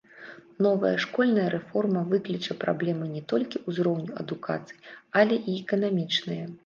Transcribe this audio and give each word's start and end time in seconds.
Новая 0.65 0.93
школьная 1.03 1.43
рэформа 1.55 2.01
выкліча 2.13 2.57
праблемы 2.63 3.05
не 3.17 3.21
толькі 3.35 3.61
ўзроўню 3.69 4.11
адукацыі, 4.25 4.79
але 5.23 5.35
і 5.49 5.59
эканамічныя. 5.63 6.45